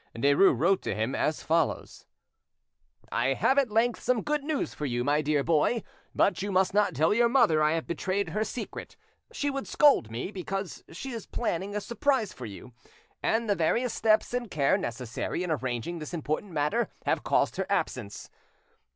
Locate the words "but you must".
6.15-6.73